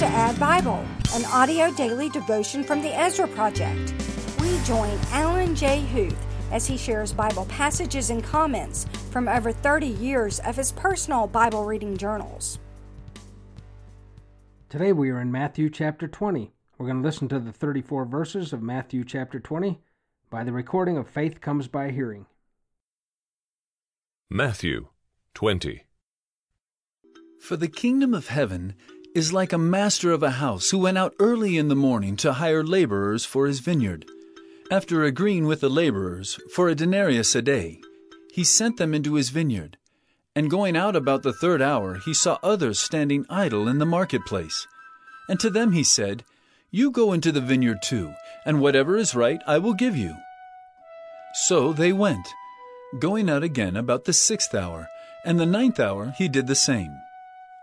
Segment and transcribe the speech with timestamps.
[0.00, 3.92] to ADDBIBLE, an audio daily devotion from the Ezra Project.
[4.40, 5.82] We join Alan J.
[5.92, 6.16] Huth
[6.50, 11.66] as he shares Bible passages and comments from over 30 years of his personal Bible
[11.66, 12.58] reading journals.
[14.70, 16.50] Today we are in Matthew chapter 20.
[16.78, 19.82] We're going to listen to the 34 verses of Matthew chapter 20
[20.30, 22.24] by the recording of Faith Comes by Hearing.
[24.30, 24.86] Matthew
[25.34, 25.84] 20.
[27.38, 28.76] For the kingdom of heaven
[29.14, 32.34] is like a master of a house who went out early in the morning to
[32.34, 34.06] hire laborers for his vineyard.
[34.70, 37.80] After agreeing with the laborers for a denarius a day,
[38.32, 39.76] he sent them into his vineyard.
[40.36, 44.68] And going out about the third hour, he saw others standing idle in the marketplace.
[45.28, 46.24] And to them he said,
[46.70, 48.14] You go into the vineyard too,
[48.46, 50.14] and whatever is right I will give you.
[51.48, 52.28] So they went,
[53.00, 54.88] going out again about the sixth hour,
[55.24, 56.96] and the ninth hour he did the same.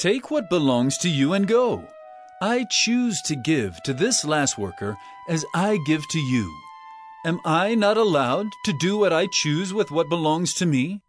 [0.00, 1.86] Take what belongs to you and go.
[2.40, 4.96] I choose to give to this last worker
[5.28, 6.50] as I give to you.
[7.26, 11.02] Am I not allowed to do what I choose with what belongs to me?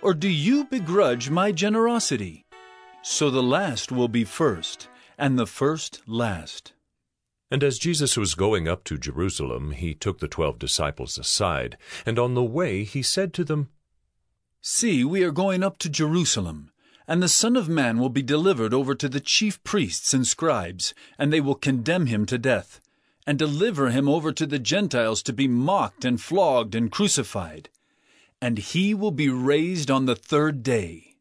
[0.00, 2.46] Or do you begrudge my generosity?
[3.02, 4.88] So the last will be first,
[5.18, 6.72] and the first last.
[7.50, 11.76] And as Jesus was going up to Jerusalem, he took the twelve disciples aside,
[12.06, 13.68] and on the way he said to them,
[14.62, 16.70] See, we are going up to Jerusalem.
[17.06, 20.94] And the Son of Man will be delivered over to the chief priests and scribes,
[21.18, 22.80] and they will condemn him to death,
[23.26, 27.68] and deliver him over to the Gentiles to be mocked and flogged and crucified.
[28.40, 31.16] And he will be raised on the third day.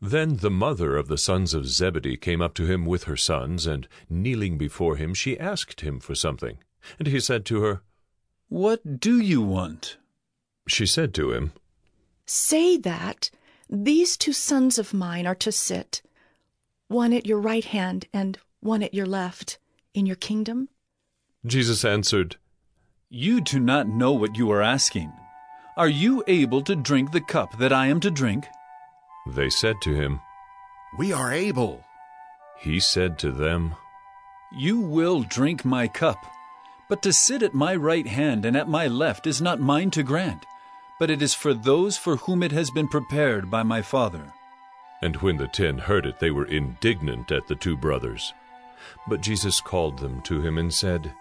[0.00, 3.66] Then the mother of the sons of Zebedee came up to him with her sons,
[3.66, 6.58] and kneeling before him, she asked him for something.
[6.98, 7.82] And he said to her,
[8.48, 9.96] What do you want?
[10.68, 11.52] She said to him,
[12.24, 13.30] Say that
[13.68, 16.02] these two sons of mine are to sit,
[16.88, 19.58] one at your right hand and one at your left,
[19.94, 20.68] in your kingdom?
[21.44, 22.36] Jesus answered,
[23.10, 25.12] You do not know what you are asking.
[25.76, 28.46] Are you able to drink the cup that I am to drink?
[29.26, 30.20] They said to him,
[30.98, 31.84] We are able.
[32.58, 33.74] He said to them,
[34.56, 36.18] You will drink my cup,
[36.88, 40.02] but to sit at my right hand and at my left is not mine to
[40.02, 40.46] grant
[40.98, 44.32] but it is for those for whom it has been prepared by my Father.
[45.00, 48.34] And when the ten heard it, they were indignant at the two brothers.
[49.06, 51.12] But Jesus called them to him and said,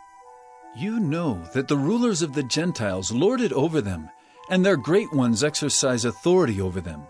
[0.75, 4.09] You know that the rulers of the Gentiles lord it over them,
[4.49, 7.03] and their great ones exercise authority over them.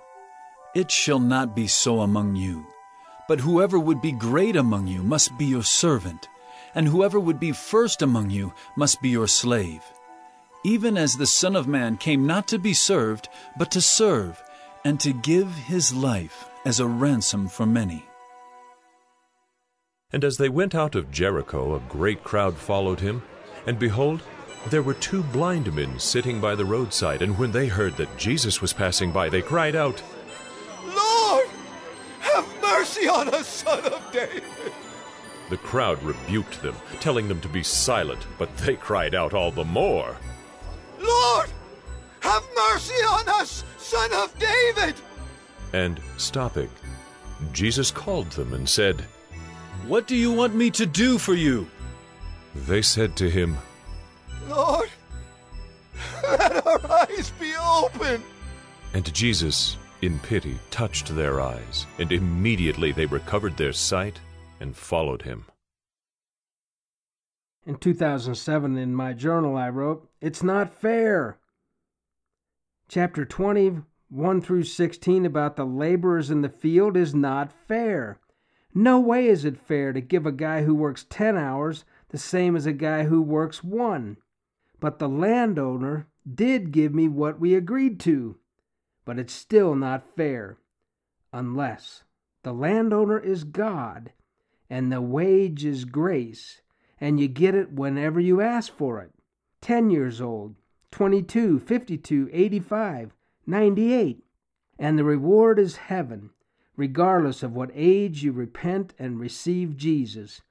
[0.75, 2.67] It shall not be so among you.
[3.29, 6.27] But whoever would be great among you must be your servant,
[6.75, 9.81] and whoever would be first among you must be your slave
[10.63, 14.41] even as the Son of Man came not to be served, but to serve,
[14.83, 18.05] and to give his life as a ransom for many.
[20.11, 23.23] And as they went out of Jericho, a great crowd followed him.
[23.65, 24.21] And behold,
[24.69, 27.21] there were two blind men sitting by the roadside.
[27.21, 30.01] And when they heard that Jesus was passing by, they cried out,
[30.85, 31.47] Lord,
[32.21, 34.43] have mercy on us, son of David.
[35.49, 39.63] The crowd rebuked them, telling them to be silent, but they cried out all the
[39.63, 40.17] more.
[43.27, 44.95] Us, son of David!
[45.73, 46.69] And stopping,
[47.51, 49.01] Jesus called them and said,
[49.85, 51.67] What do you want me to do for you?
[52.55, 53.57] They said to him,
[54.49, 54.89] Lord,
[56.23, 58.23] let our eyes be open.
[58.93, 64.19] And Jesus, in pity, touched their eyes, and immediately they recovered their sight
[64.59, 65.45] and followed him.
[67.65, 71.37] In 2007, in my journal, I wrote, It's not fair.
[72.89, 78.21] Chapter 20, 1 through 16, about the laborers in the field is not fair.
[78.73, 82.55] No way is it fair to give a guy who works 10 hours the same
[82.55, 84.15] as a guy who works one.
[84.79, 88.37] But the landowner did give me what we agreed to.
[89.03, 90.57] But it's still not fair.
[91.33, 92.03] Unless
[92.43, 94.13] the landowner is God
[94.69, 96.61] and the wage is grace,
[97.01, 99.11] and you get it whenever you ask for it.
[99.59, 100.55] 10 years old,
[100.91, 103.13] 22, 52, 85,
[103.45, 104.23] 98.
[104.79, 106.29] And the reward is heaven,
[106.75, 110.41] regardless of what age you repent and receive Jesus.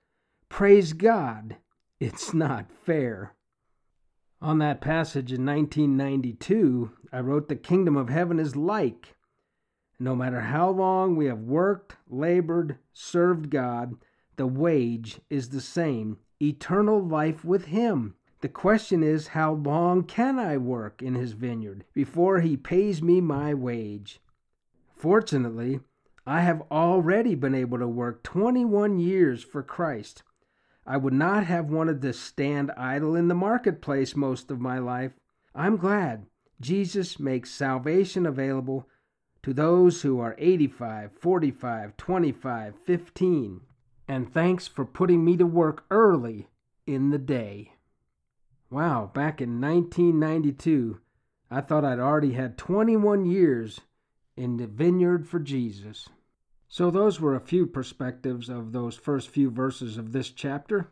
[0.49, 1.57] Praise God,
[2.01, 3.35] it's not fair.
[4.43, 9.17] On that passage in 1992, I wrote, The kingdom of heaven is like.
[9.99, 13.95] No matter how long we have worked, labored, served God,
[14.37, 18.16] the wage is the same eternal life with Him.
[18.41, 23.21] The question is, how long can I work in His vineyard before He pays me
[23.21, 24.21] my wage?
[24.95, 25.81] Fortunately,
[26.27, 30.23] I have already been able to work 21 years for Christ.
[30.87, 35.13] I would not have wanted to stand idle in the marketplace most of my life.
[35.55, 36.27] I'm glad
[36.61, 38.89] Jesus makes salvation available
[39.43, 43.61] to those who are 85, 45, 25, 15
[44.09, 46.49] and thanks for putting me to work early
[46.87, 47.73] in the day.
[48.69, 50.99] Wow, back in 1992,
[51.53, 53.81] I thought I'd already had 21 years
[54.37, 56.09] in the vineyard for Jesus.
[56.67, 60.91] So, those were a few perspectives of those first few verses of this chapter.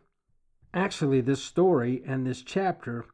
[0.73, 3.05] Actually, this story and this chapter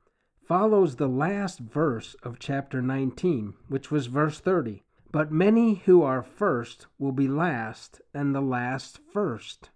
[0.47, 4.83] follows the last verse of chapter 19, which was verse 30.
[5.11, 9.71] But many who are first will be last, and the last first.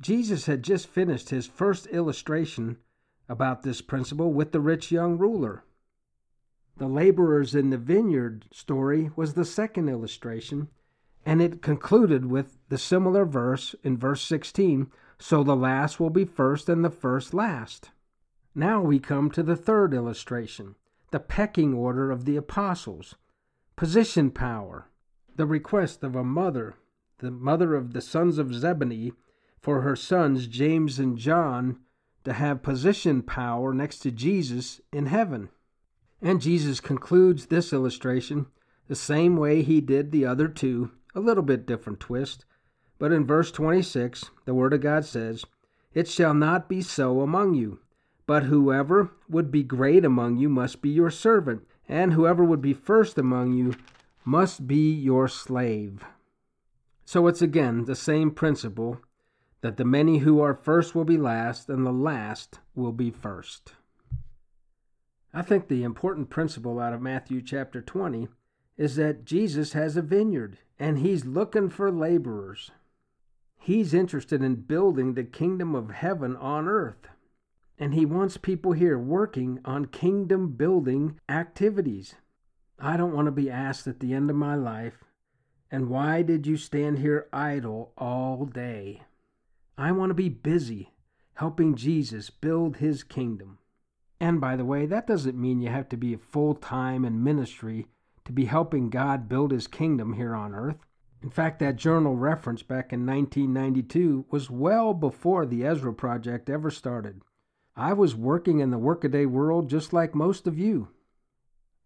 [0.00, 2.78] Jesus had just finished his first illustration
[3.28, 5.64] about this principle with the rich young ruler.
[6.76, 10.68] The laborers in the vineyard story was the second illustration,
[11.24, 16.24] and it concluded with the similar verse in verse 16 so the last will be
[16.24, 17.90] first and the first last.
[18.54, 20.74] Now we come to the third illustration
[21.12, 23.14] the pecking order of the apostles,
[23.76, 24.90] position power,
[25.36, 26.74] the request of a mother,
[27.18, 29.12] the mother of the sons of Zebedee
[29.60, 31.78] for her sons, James and John,
[32.26, 35.48] to have position power next to Jesus in heaven.
[36.20, 38.46] And Jesus concludes this illustration
[38.88, 42.44] the same way he did the other two, a little bit different twist.
[42.98, 45.44] But in verse 26, the Word of God says,
[45.94, 47.78] It shall not be so among you,
[48.26, 52.74] but whoever would be great among you must be your servant, and whoever would be
[52.74, 53.72] first among you
[54.24, 56.04] must be your slave.
[57.04, 59.00] So it's again the same principle
[59.60, 63.72] that the many who are first will be last, and the last will be first.
[65.32, 68.28] I think the important principle out of Matthew chapter 20
[68.78, 72.70] is that Jesus has a vineyard and he's looking for laborers.
[73.58, 77.08] He's interested in building the kingdom of heaven on earth.
[77.78, 82.14] And he wants people here working on kingdom building activities.
[82.78, 85.04] I don't want to be asked at the end of my life,
[85.70, 89.02] and why did you stand here idle all day?
[89.78, 90.94] I want to be busy
[91.34, 93.58] helping Jesus build his kingdom.
[94.18, 97.86] And by the way, that doesn't mean you have to be full time in ministry
[98.24, 100.78] to be helping God build his kingdom here on earth.
[101.22, 106.70] In fact, that journal reference back in 1992 was well before the Ezra Project ever
[106.70, 107.20] started.
[107.76, 110.88] I was working in the workaday world just like most of you.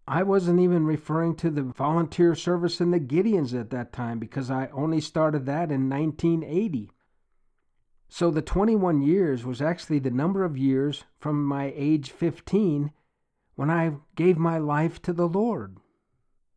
[0.07, 4.49] I wasn't even referring to the volunteer service in the Gideons at that time because
[4.49, 6.91] I only started that in 1980.
[8.13, 12.91] So the 21 years was actually the number of years from my age 15
[13.55, 15.77] when I gave my life to the Lord.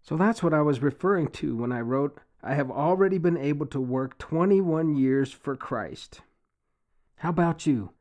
[0.02, 3.68] So that's what I was referring to when I wrote, I have already been able
[3.68, 6.22] to work 21 years for Christ.
[7.18, 7.92] How about you?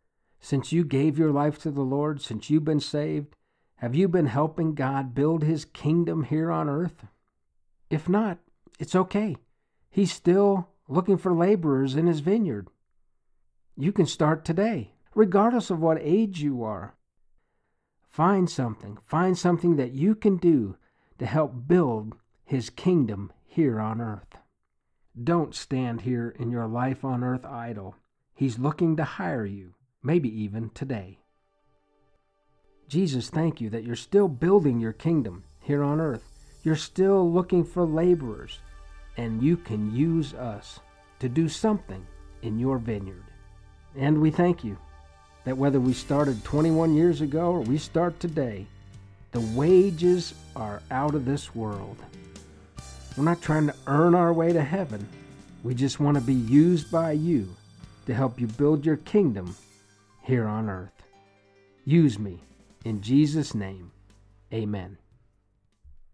[0.40, 3.36] Since you gave your life to the Lord, since you've been saved,
[3.76, 7.04] have you been helping God build his kingdom here on earth?
[7.90, 8.38] If not,
[8.78, 9.36] it's okay.
[9.90, 12.68] He's still looking for laborers in his vineyard.
[13.76, 16.94] You can start today, regardless of what age you are.
[18.10, 20.76] Find something, find something that you can do
[21.18, 22.14] to help build
[22.44, 24.36] His kingdom here on earth.
[25.22, 27.96] Don't stand here in your life on earth idle.
[28.34, 31.20] He's looking to hire you, maybe even today.
[32.88, 36.28] Jesus, thank you that you're still building your kingdom here on earth.
[36.62, 38.58] You're still looking for laborers,
[39.16, 40.80] and you can use us
[41.20, 42.06] to do something
[42.42, 43.31] in your vineyard.
[43.96, 44.76] And we thank you
[45.44, 48.66] that whether we started 21 years ago or we start today,
[49.32, 51.96] the wages are out of this world.
[53.16, 55.06] We're not trying to earn our way to heaven.
[55.62, 57.48] We just want to be used by you
[58.06, 59.54] to help you build your kingdom
[60.22, 61.02] here on earth.
[61.84, 62.40] Use me.
[62.84, 63.92] In Jesus' name,
[64.52, 64.98] amen.